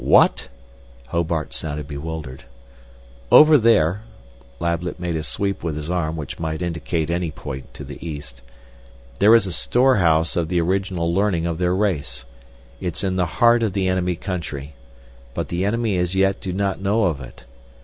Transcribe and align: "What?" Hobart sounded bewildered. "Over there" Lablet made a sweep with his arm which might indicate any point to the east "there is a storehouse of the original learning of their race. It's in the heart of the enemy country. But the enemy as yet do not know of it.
"What?" 0.03 0.47
Hobart 1.09 1.53
sounded 1.53 1.87
bewildered. 1.87 2.45
"Over 3.31 3.55
there" 3.55 4.01
Lablet 4.59 4.99
made 4.99 5.15
a 5.15 5.21
sweep 5.21 5.63
with 5.63 5.77
his 5.77 5.91
arm 5.91 6.15
which 6.17 6.39
might 6.39 6.63
indicate 6.63 7.11
any 7.11 7.29
point 7.29 7.71
to 7.75 7.83
the 7.83 8.03
east 8.03 8.41
"there 9.19 9.35
is 9.35 9.45
a 9.45 9.51
storehouse 9.51 10.35
of 10.35 10.47
the 10.49 10.59
original 10.59 11.13
learning 11.13 11.45
of 11.45 11.59
their 11.59 11.75
race. 11.75 12.25
It's 12.79 13.03
in 13.03 13.15
the 13.15 13.27
heart 13.37 13.61
of 13.61 13.73
the 13.73 13.87
enemy 13.87 14.15
country. 14.15 14.73
But 15.35 15.49
the 15.49 15.63
enemy 15.65 15.97
as 15.99 16.15
yet 16.15 16.41
do 16.41 16.51
not 16.51 16.81
know 16.81 17.03
of 17.03 17.19
it. 17.21 17.45